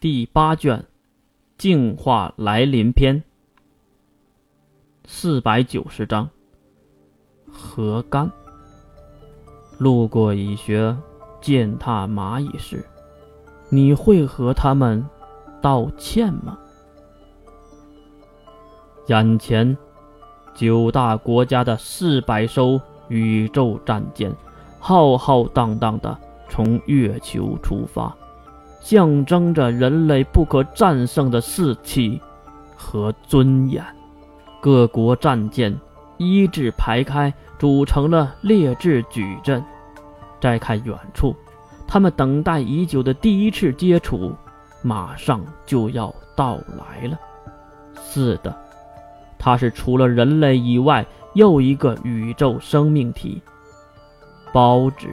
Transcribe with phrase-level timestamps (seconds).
[0.00, 0.78] 第八卷
[1.58, 3.16] 《净化来临篇》
[5.04, 6.26] 四百九十章。
[7.52, 8.32] 何干
[9.76, 10.96] 路过蚁穴，
[11.42, 12.82] 践踏蚂蚁时，
[13.68, 15.06] 你会和他们
[15.60, 16.58] 道歉吗？
[19.08, 19.76] 眼前，
[20.54, 24.34] 九大国家的四百艘宇宙战舰，
[24.78, 28.16] 浩浩荡荡的从月球出发。
[28.80, 32.20] 象征着人类不可战胜的士气
[32.74, 33.84] 和尊严，
[34.60, 35.78] 各国战舰
[36.16, 39.62] 一字排开，组成了列阵矩阵。
[40.40, 41.36] 再看远处，
[41.86, 44.34] 他们等待已久的第一次接触，
[44.82, 47.18] 马上就要到来了。
[48.02, 48.56] 是的，
[49.38, 51.04] 它是除了人类以外
[51.34, 53.42] 又一个宇宙生命体——
[54.52, 55.06] 孢子。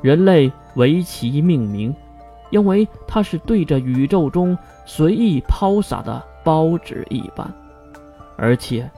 [0.00, 1.92] 人类为其命名。
[2.50, 7.52] 因为它是对着宇宙中随意抛洒的孢子一般，
[8.36, 8.90] 而且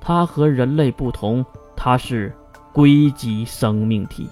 [0.00, 2.34] 它和人类不同，它是
[2.72, 4.28] 硅基生命体。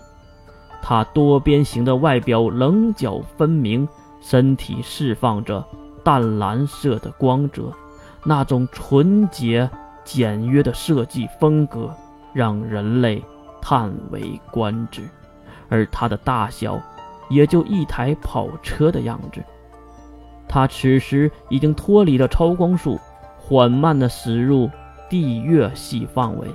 [0.83, 3.89] 它多边形的外表棱角分明，
[4.21, 5.65] 身体释放着
[6.05, 7.73] 淡蓝色的光泽，
[8.25, 9.69] 那种纯洁
[10.05, 11.93] 简约的设计风格
[12.33, 13.25] 让人类
[13.61, 15.03] 叹为观止，
[15.69, 16.81] 而它的大小。
[17.29, 19.43] 也就一台跑车的样子。
[20.49, 22.99] 他此时已经脱离了超光速，
[23.37, 24.71] 缓慢地驶入
[25.11, 26.49] 地月系范围。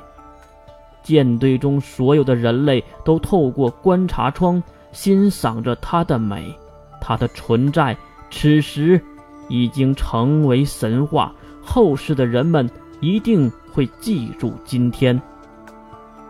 [1.04, 6.56] 舰队中所有的人类都透过观察窗欣赏着它的美，
[7.02, 7.98] 它的存在
[8.30, 9.02] 此时
[9.50, 11.34] 已经成为神话。
[11.64, 12.70] 后世的人们
[13.02, 15.20] 一定会记住今天。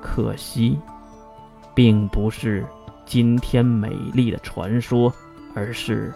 [0.02, 0.78] 可惜，
[1.76, 2.66] 并不是。
[3.12, 5.14] 今天美丽的传说，
[5.54, 6.14] 而是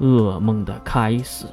[0.00, 1.44] 噩梦的开始，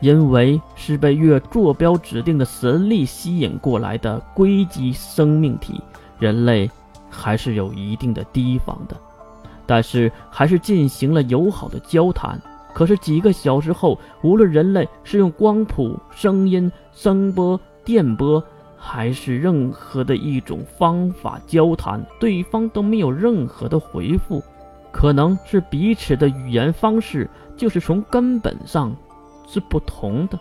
[0.00, 5.82] 因为是被月坐标指定的神力吸引过来的硅基生命体，
[6.18, 6.70] 人类
[7.10, 8.96] 还是有一定的提防的，
[9.66, 12.40] 但是还是进行了友好的交谈。
[12.72, 18.42] 可是几个小时后，无论人类是用光谱、声音、声波、电波。
[18.78, 24.42] 还是任何的一种方法交谈，对方都没有任何的回复，
[24.92, 28.94] 可能是彼此的语言方式就是从根本上
[29.46, 30.38] 是不同的。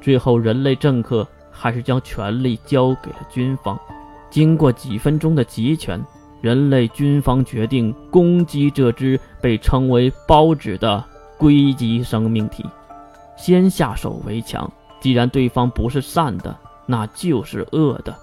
[0.00, 3.78] 最后，人类政客还是将权力交给了军方。
[4.30, 6.00] 经过几分钟的集权，
[6.40, 11.04] 人类军方决定攻击这只被称为“孢子”的
[11.36, 12.64] 硅基生命体，
[13.36, 14.70] 先下手为强。
[15.00, 16.56] 既然对方不是善的。
[16.90, 18.16] 那就是恶的，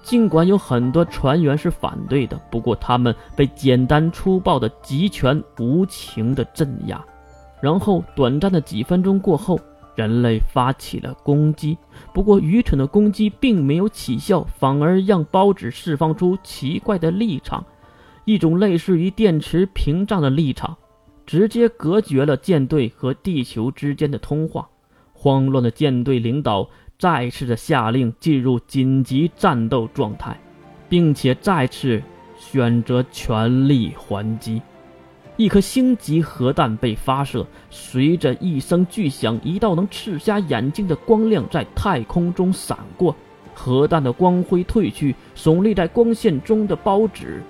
[0.00, 7.04] 尽管有很多船员是反对的，不过他们被简单粗暴的集权无情的镇压。
[7.60, 9.58] 然后短暂的几分钟过后，
[9.96, 11.76] 人类发起了攻击。
[12.14, 17.64] 不过愚蠢的攻击并没有起效，反而让包子释放出奇怪的立场，
[18.24, 20.76] 一种类似于电池屏障的立场，
[21.26, 24.68] 直接隔绝了舰队和地球之间的通话。
[25.12, 26.68] 慌乱的舰队领导。
[26.98, 30.38] 再次的下令进入紧急战斗状态，
[30.88, 32.02] 并且再次
[32.38, 34.62] 选择全力还击。
[35.36, 43.14] 一颗星级核弹被发射，随着一声巨响，一道能刺瞎眼睛的光亮在太空中闪过。
[43.54, 47.42] 核弹的光辉褪去，耸立在光线中的包纸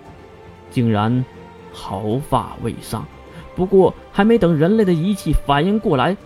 [0.71, 1.25] 竟然
[1.73, 3.07] 毫发未伤。
[3.55, 6.17] 不过，还没等人类的仪器反应过来。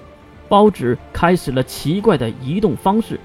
[0.50, 3.20] 包子开始了奇怪的移动方式，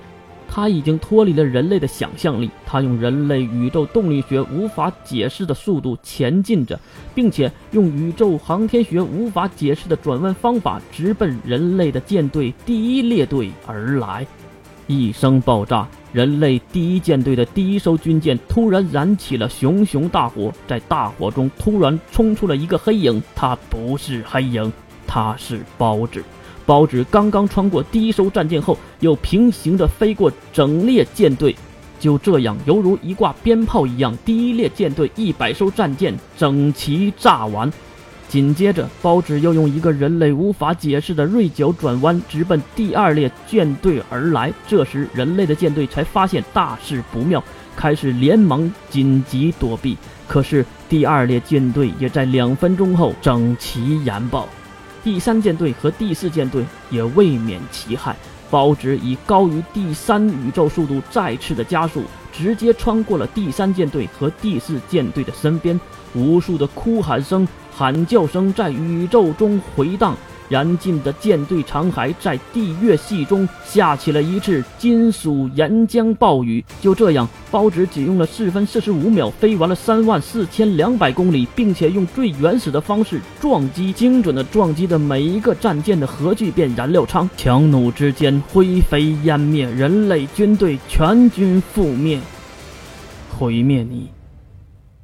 [0.47, 2.51] 他已经脱离了人类的想象力。
[2.67, 6.79] 他用人类宇宙动力学无法解释的速度前进着，
[7.15, 14.25] 并且用宇宙航天学无法解释的转弯方法直奔人类的舰队第一列队而来。
[14.85, 23.23] 一声爆炸，人类第一舰队的第一艘军舰突然燃起了熊熊大火，在大火中突然冲出了一个黑影。
[23.33, 24.71] 他不是黑影，
[25.07, 26.23] 他是包子。
[26.65, 31.55] 包子刚刚穿过第一艘战舰后，又平行着飞过整列舰队，
[31.99, 37.71] 就这样犹如一挂鞭炮一样，第一列舰队一百艘战舰整齐炸完。
[38.27, 44.51] 紧接着，包子又用一个人类无法解释的锐角转弯，直奔第二列舰队而来。
[44.67, 47.41] 这时，人类的舰队才发现大事不妙，
[47.75, 49.95] 开始连忙紧急躲避。
[50.27, 54.49] 可是，第二列舰队也在两分钟后整齐燃爆。
[55.05, 58.15] 第三舰队和第四舰队也未免其害，
[58.49, 62.03] 包子以高于第三宇宙速度再次的加速，
[62.33, 65.79] 直接穿过了第三舰队和第四舰队的身边。
[66.15, 70.17] 无数的哭喊声、喊叫声在宇宙中回荡，
[70.49, 76.63] 燃尽的舰队残骸在地月系中下起了一次金属岩浆暴雨。
[76.81, 87.29] 就这样，包子只用了四分四十五秒飞完了三万四千两百公里，并且用最原始的方式撞击，精准的撞击的每一个战舰的核聚变燃料舱。
[87.35, 92.19] 强弩之间灰飞烟灭，人类军队全军覆灭。
[93.37, 94.09] 毁灭你，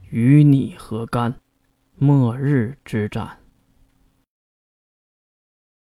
[0.10, 1.34] 与你何干？
[1.98, 3.41] 末日之战。